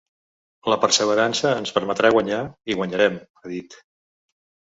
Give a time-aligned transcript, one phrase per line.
[0.73, 3.77] La perseverança ens permetrà guanyar i guanyarem, ha dit.